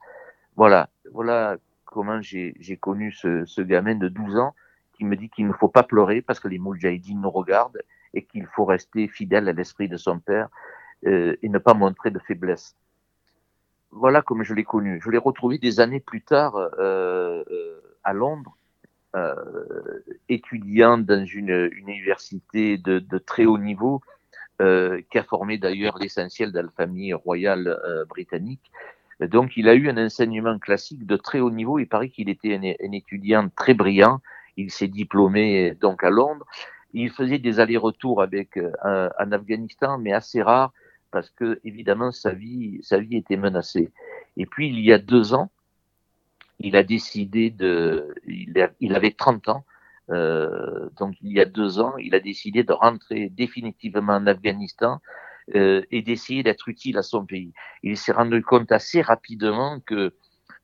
[0.56, 4.54] Voilà, voilà comment j'ai connu ce, ce, gamin de 12 ans
[4.92, 7.82] qui me dit qu'il ne faut pas pleurer parce que les Moudjahidines nous regardent
[8.14, 10.48] et qu'il faut rester fidèle à l'esprit de son père
[11.06, 12.76] euh, et ne pas montrer de faiblesse.
[13.90, 15.00] Voilà comme je l'ai connu.
[15.02, 16.68] Je l'ai retrouvé des années plus tard euh,
[17.50, 18.56] euh à Londres,
[20.28, 24.00] étudiant dans une, université de, de, très haut niveau,
[24.60, 28.70] euh, qui a formé d'ailleurs l'essentiel de la famille royale euh, britannique.
[29.20, 31.78] Donc il a eu un enseignement classique de très haut niveau.
[31.78, 34.20] Il paraît qu'il était un, un, étudiant très brillant.
[34.58, 36.44] Il s'est diplômé donc à Londres.
[36.92, 40.74] Il faisait des allers-retours avec euh, en Afghanistan, mais assez rares
[41.10, 43.90] parce que évidemment sa vie, sa vie était menacée.
[44.36, 45.50] Et puis il y a deux ans,
[46.60, 49.64] il a décidé de, il, avait 30 ans,
[50.10, 55.00] euh, donc il y a deux ans, il a décidé de rentrer définitivement en Afghanistan
[55.54, 57.52] euh, et d'essayer d'être utile à son pays.
[57.82, 60.14] Il s'est rendu compte assez rapidement que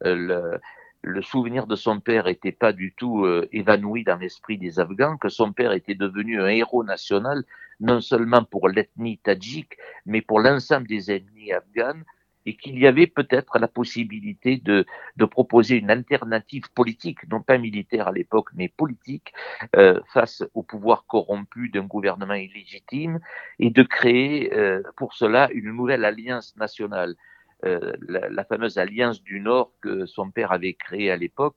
[0.04, 0.58] euh,
[1.02, 5.30] le, souvenir de son père n'était pas du tout évanoui dans l'esprit des Afghans, que
[5.30, 7.44] son père était devenu un héros national,
[7.80, 12.04] non seulement pour l'ethnie tadjik, mais pour l'ensemble des ethnies afghanes,
[12.46, 14.86] et qu'il y avait peut-être la possibilité de,
[15.26, 19.32] proposer une alternative politique, non pas militaire à l'époque, mais politique,
[19.74, 23.18] euh, face au pouvoir corrompu d'un gouvernement illégitime,
[23.58, 27.16] et de créer euh, pour cela une nouvelle alliance nationale.
[27.64, 31.56] Euh, la, fameuse alliance du Nord que son père avait créée à l'époque,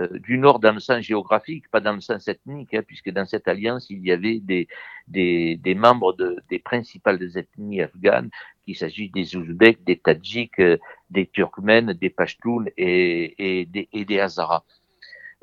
[0.00, 3.24] euh, du Nord dans le sens géographique, pas dans le sens ethnique, hein, puisque dans
[3.26, 4.68] cette alliance, il y avait des,
[5.08, 8.30] des, des membres de, des principales ethnies afghanes,
[8.64, 10.76] qu'il s'agisse des Ouzbeks, des Tadjiks, euh,
[11.10, 14.64] des Turkmènes, des Pashtuns et, et, des, et des Hazaras.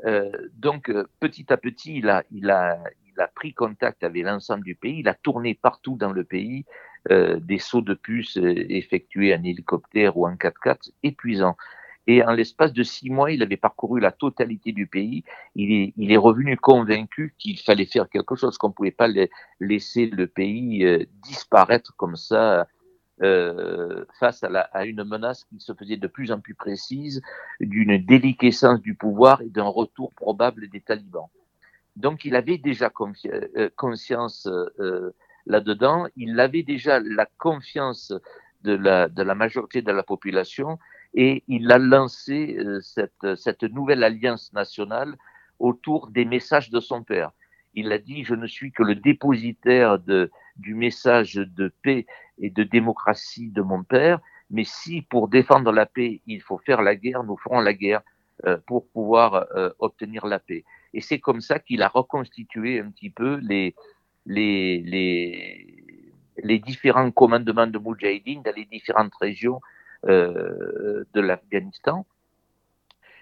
[0.05, 2.79] Euh, donc, petit à petit, il a, il a,
[3.17, 6.65] il a pris contact avec l'ensemble du pays, il a tourné partout dans le pays,
[7.11, 11.55] euh, des sauts de puce euh, effectués en hélicoptère ou en 4x4 épuisants.
[12.07, 15.25] Et en l'espace de six mois, il avait parcouru la totalité du pays.
[15.55, 19.09] Il est, il est revenu convaincu qu'il fallait faire quelque chose, qu'on ne pouvait pas
[19.59, 22.67] laisser le pays euh, disparaître comme ça
[23.21, 27.21] euh, face à, la, à, une menace qui se faisait de plus en plus précise
[27.59, 31.27] d'une déliquescence du pouvoir et d'un retour probable des talibans.
[31.97, 32.89] Donc il avait déjà
[33.75, 34.47] conscience
[34.79, 35.11] euh,
[35.45, 36.07] là-dedans.
[36.15, 38.13] Il avait déjà la confiance
[38.61, 40.77] de la, de la majorité de la population
[41.17, 45.15] et il a lancé euh, cette, cette nouvelle alliance nationale
[45.57, 47.31] autour des messages de son père.
[47.73, 52.05] Il a dit, je ne suis que le dépositaire de, du message de paix
[52.37, 54.19] et de démocratie de mon père,
[54.51, 58.01] mais si pour défendre la paix, il faut faire la guerre, nous ferons la guerre
[58.45, 60.65] euh, pour pouvoir euh, obtenir la paix.
[60.93, 63.73] Et c'est comme ça qu'il a reconstitué un petit peu les,
[64.27, 65.83] les, les,
[66.43, 69.59] les différents commandements de Moudjahidine dans les différentes régions
[70.03, 72.05] de l'Afghanistan.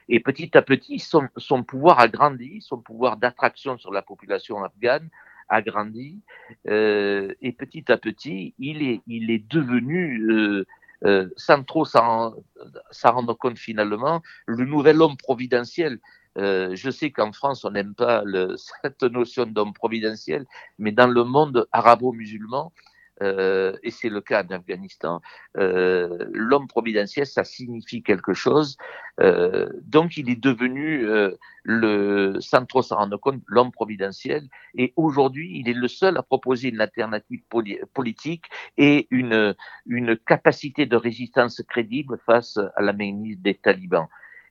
[0.07, 4.63] Et petit à petit, son, son, pouvoir a grandi, son pouvoir d'attraction sur la population
[4.63, 5.09] afghane
[5.49, 6.21] a grandi,
[6.67, 10.65] euh, et petit à petit, il est, il est devenu, euh,
[11.05, 12.33] euh, sans trop s'en
[13.03, 15.99] rendre compte finalement, le nouvel homme providentiel.
[16.37, 20.45] Euh, je sais qu'en France, on n'aime pas le, cette notion d'homme providentiel,
[20.79, 22.71] mais dans le monde arabo-musulman,
[23.21, 25.21] euh, et c'est le cas en Afghanistan,
[25.57, 28.77] euh, l'homme providentiel, ça signifie quelque chose.
[29.21, 31.31] Euh, donc, il est devenu, euh,
[31.63, 34.47] le, sans trop s'en rendre compte, l'homme providentiel.
[34.77, 37.41] Et aujourd'hui, il est le seul à proposer une alternative
[37.93, 38.45] politique
[38.77, 44.07] et une, une capacité de résistance crédible face à la mainmise des talibans.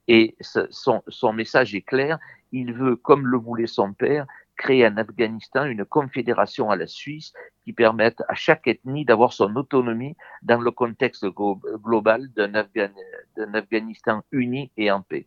[0.07, 0.37] Et
[0.71, 2.19] son, son message est clair.
[2.53, 7.33] Il veut, comme le voulait son père, créer en Afghanistan une confédération à la Suisse
[7.65, 12.91] qui permette à chaque ethnie d'avoir son autonomie dans le contexte global d'un Afghan
[13.55, 15.27] Afghanistan uni et en paix.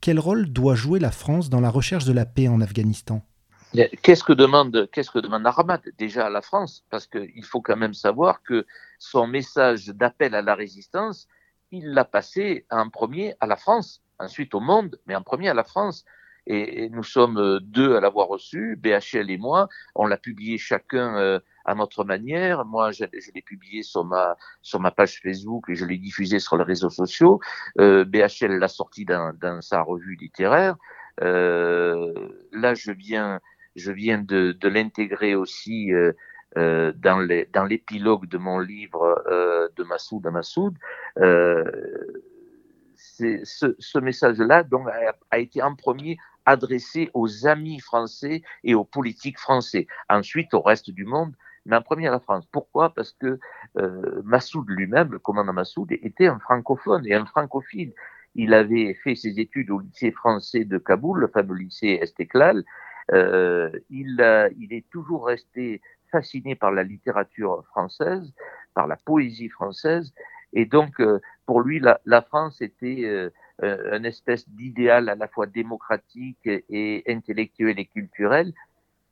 [0.00, 3.22] Quel rôle doit jouer la France dans la recherche de la paix en Afghanistan?
[4.02, 5.80] Qu'est-ce que demande, qu'est-ce que demande Armad?
[5.96, 8.66] Déjà à la France Parce qu'il faut quand même savoir que
[8.98, 11.26] son message d'appel à la résistance,
[11.70, 15.54] il l'a passé en premier à la France, ensuite au monde, mais en premier à
[15.54, 16.04] la France
[16.46, 19.68] et, nous sommes euh, deux à l'avoir reçu, BHL et moi.
[19.94, 22.64] On l'a publié chacun euh, à notre manière.
[22.64, 26.56] Moi, je, l'ai publié sur ma sur ma page Facebook et je l'ai diffusé sur
[26.56, 27.40] les réseaux sociaux.
[27.78, 30.76] Euh, BHL l'a sorti dans, dans sa revue littéraire.
[31.20, 33.40] Là, je viens
[33.76, 35.90] je viens de, de l'intégrer aussi
[36.56, 39.22] dans les dans l'épilogue de mon livre
[39.76, 40.74] de Massoud à Massoud.
[42.96, 44.88] Ce, ce message-là donc
[45.30, 49.86] a été en premier adressé aux amis français et aux politiques français.
[50.08, 51.34] Ensuite, au reste du monde,
[51.66, 52.44] mais en premier à la France.
[52.50, 52.92] Pourquoi?
[52.94, 53.38] Parce que
[53.78, 57.92] euh, Massoud lui-même, le commandant Massoud, était un francophone et un francophile.
[58.34, 62.64] Il avait fait ses études au lycée français de Kaboul, le fameux lycée Estéclal.
[63.12, 64.24] Euh, il,
[64.58, 68.32] il est toujours resté fasciné par la littérature française,
[68.74, 70.12] par la poésie française,
[70.52, 73.30] et donc euh, pour lui, la, la France était euh,
[73.62, 78.52] euh, une espèce d'idéal à la fois démocratique et intellectuel et culturel.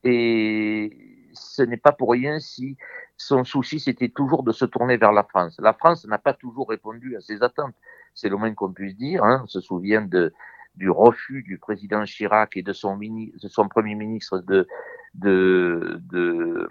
[0.04, 2.76] Et ce n'est pas pour rien si
[3.16, 5.60] son souci, c'était toujours de se tourner vers la France.
[5.60, 7.74] La France n'a pas toujours répondu à ses attentes.
[8.14, 9.22] C'est le moins qu'on puisse dire.
[9.24, 9.42] Hein.
[9.44, 10.32] On se souvient de,
[10.74, 14.66] du refus du président Chirac et de son, mini, de son premier ministre de,
[15.14, 16.68] de, de,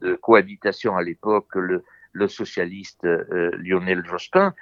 [0.00, 4.54] de cohabitation à l'époque, le, le socialiste euh, Lionel Jospin.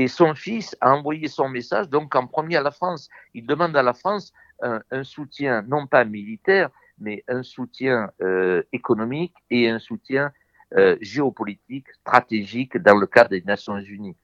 [0.00, 3.10] Et son fils a envoyé son message donc en premier à la France.
[3.34, 4.32] Il demande à la France
[4.62, 10.32] un, un soutien non pas militaire, mais un soutien euh, économique et un soutien
[10.74, 14.16] euh, géopolitique, stratégique dans le cadre des Nations Unies.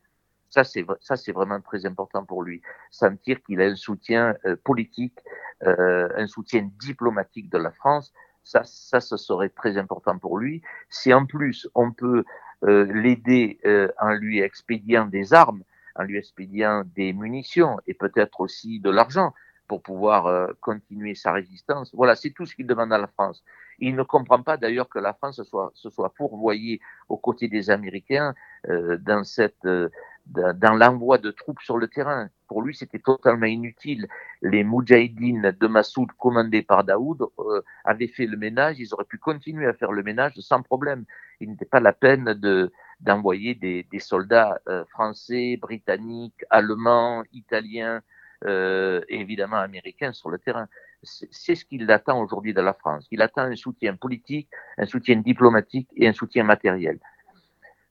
[0.48, 2.62] Ça, c'est ça, c'est vraiment très important pour lui.
[2.90, 5.18] Sentir qu'il a un soutien euh, politique,
[5.62, 8.14] euh, un soutien diplomatique de la France,
[8.46, 10.62] ça, ça, ce serait très important pour lui.
[10.88, 12.24] Si en plus on peut euh,
[12.62, 15.62] l'aider euh, en lui expédiant des armes,
[15.94, 19.32] en lui expédiant des munitions et peut-être aussi de l'argent
[19.68, 21.94] pour pouvoir euh, continuer sa résistance.
[21.94, 23.42] Voilà, c'est tout ce qu'il demande à la France.
[23.78, 27.70] Il ne comprend pas d'ailleurs que la France soit, se soit fourvoyée aux côtés des
[27.70, 28.34] Américains
[28.68, 29.88] euh, dans cette euh,
[30.26, 32.28] dans l'envoi de troupes sur le terrain.
[32.48, 34.08] Pour lui, c'était totalement inutile.
[34.42, 38.78] Les Moudjahidines de Massoud, commandés par Daoud, euh, avaient fait le ménage.
[38.78, 41.04] Ils auraient pu continuer à faire le ménage sans problème.
[41.40, 48.00] Il n'était pas la peine de d'envoyer des, des, soldats euh, français, britanniques, allemands, italiens
[48.46, 50.66] euh, et évidemment américains sur le terrain.
[51.02, 53.06] C'est ce qu'il attend aujourd'hui de la France.
[53.10, 56.98] Il attend un soutien politique, un soutien diplomatique et un soutien matériel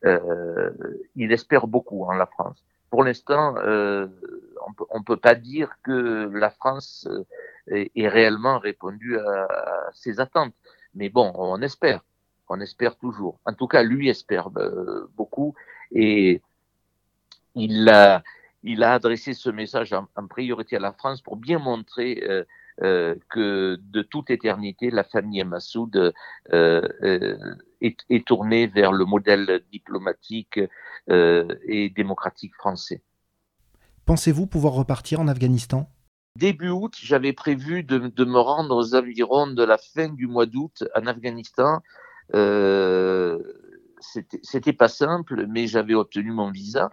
[0.05, 0.71] euh,
[1.15, 2.63] il espère beaucoup en la France.
[2.95, 4.07] Pour l'instant, euh,
[4.89, 7.09] on ne peut pas dire que la France
[7.67, 9.49] ait, ait réellement répondu à,
[9.91, 10.53] ses attentes.
[10.93, 12.05] Mais bon, on espère.
[12.47, 13.37] On espère toujours.
[13.43, 15.55] En tout cas, lui espère euh, beaucoup.
[15.91, 16.41] Et
[17.53, 18.23] il a,
[18.63, 22.45] il a adressé ce message en, priorité à la France pour bien montrer euh,
[22.83, 26.11] euh, que de toute éternité, la famille Massoud euh,
[26.51, 27.37] euh,
[27.85, 30.59] est, est, tournée vers le modèle diplomatique
[31.09, 33.01] euh, et démocratique français.
[34.05, 35.89] Pensez-vous pouvoir repartir en Afghanistan?
[36.35, 40.45] Début août, j'avais prévu de, de, me rendre aux environs de la fin du mois
[40.45, 41.81] d'août en Afghanistan.
[42.33, 43.39] Euh,
[44.43, 46.89] C'était pas simple, mais j'avais obtenu mon visa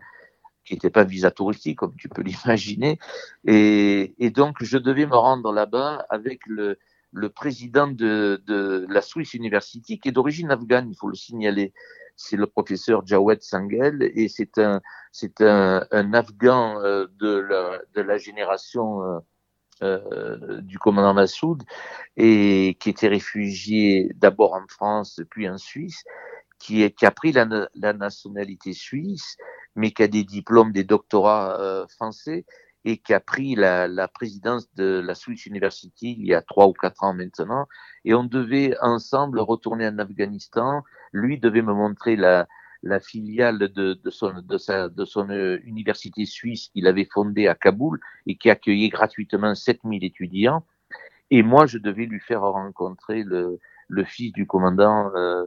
[0.64, 2.98] qui n'était pas visa touristique, comme tu peux l'imaginer.
[3.46, 6.78] Et, et, donc, je devais me rendre là-bas avec le,
[7.12, 11.72] le président de, de, la Swiss University, qui est d'origine afghane, il faut le signaler.
[12.16, 14.81] C'est le professeur Jawed Sangel, et c'est un,
[15.12, 19.18] c'est un, un Afghan euh, de, la, de la génération euh,
[19.83, 21.62] euh, du commandant Massoud,
[22.16, 26.05] et qui était réfugié d'abord en France, puis en Suisse,
[26.59, 29.37] qui, est, qui a pris la, la nationalité suisse,
[29.75, 32.44] mais qui a des diplômes, des doctorats euh, français
[32.85, 36.66] et qui a pris la, la, présidence de la Swiss University il y a trois
[36.66, 37.66] ou quatre ans maintenant.
[38.05, 40.83] Et on devait ensemble retourner en Afghanistan.
[41.12, 42.49] Lui devait me montrer la,
[42.83, 47.47] la filiale de, de, son, de, sa, de son euh, université suisse qu'il avait fondée
[47.47, 50.64] à Kaboul et qui accueillait gratuitement 7000 étudiants.
[51.31, 55.45] Et moi, je devais lui faire rencontrer le, le fils du commandant euh,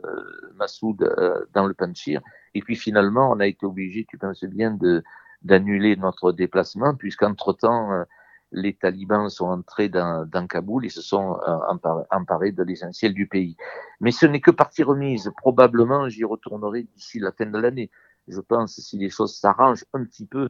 [0.55, 2.21] Massoud euh, dans le Panchir.
[2.53, 5.03] Et puis finalement, on a été obligé, tu penses bien, de
[5.45, 8.03] d'annuler notre déplacement, puisqu'entre-temps, euh,
[8.51, 13.27] les talibans sont entrés dans, dans Kaboul et se sont euh, emparés de l'essentiel du
[13.27, 13.55] pays.
[13.99, 15.31] Mais ce n'est que partie remise.
[15.37, 17.89] Probablement, j'y retournerai d'ici la fin de l'année.
[18.27, 20.49] Je pense, si les choses s'arrangent un petit peu,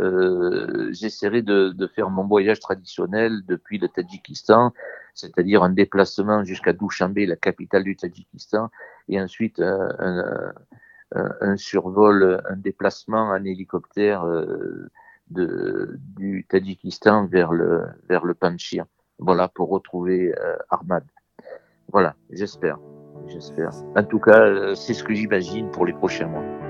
[0.00, 4.72] euh, j'essaierai de, de, faire mon voyage traditionnel depuis le Tadjikistan,
[5.14, 8.70] c'est-à-dire un déplacement jusqu'à Dushanbe, la capitale du Tadjikistan,
[9.08, 10.52] et ensuite euh, un,
[11.14, 14.90] un, survol, un déplacement en hélicoptère euh,
[15.30, 18.84] de, du Tadjikistan vers le, vers le Panchir.
[19.18, 21.04] Voilà, pour retrouver euh, Ahmad.
[21.92, 22.78] Voilà, j'espère.
[23.28, 23.70] j'espère.
[23.96, 26.63] En tout cas, c'est ce que j'imagine pour les prochains mois.